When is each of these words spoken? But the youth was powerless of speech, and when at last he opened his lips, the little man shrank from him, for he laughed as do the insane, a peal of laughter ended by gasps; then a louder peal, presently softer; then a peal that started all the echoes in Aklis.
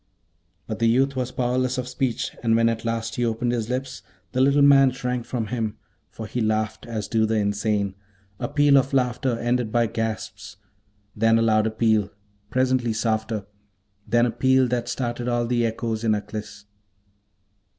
But 0.65 0.79
the 0.79 0.87
youth 0.89 1.15
was 1.15 1.31
powerless 1.31 1.77
of 1.77 1.87
speech, 1.87 2.35
and 2.41 2.55
when 2.55 2.69
at 2.69 2.83
last 2.83 3.17
he 3.17 3.23
opened 3.23 3.51
his 3.51 3.69
lips, 3.69 4.01
the 4.31 4.41
little 4.41 4.63
man 4.63 4.89
shrank 4.89 5.25
from 5.27 5.45
him, 5.53 5.77
for 6.09 6.25
he 6.25 6.41
laughed 6.41 6.87
as 6.87 7.07
do 7.07 7.27
the 7.27 7.35
insane, 7.35 7.93
a 8.39 8.47
peal 8.47 8.77
of 8.79 8.93
laughter 8.93 9.37
ended 9.37 9.71
by 9.71 9.85
gasps; 9.85 10.57
then 11.15 11.37
a 11.37 11.43
louder 11.43 11.69
peal, 11.69 12.09
presently 12.49 12.93
softer; 12.93 13.45
then 14.07 14.25
a 14.25 14.31
peal 14.31 14.67
that 14.69 14.89
started 14.89 15.27
all 15.27 15.45
the 15.45 15.67
echoes 15.67 16.03
in 16.03 16.15
Aklis. 16.15 16.65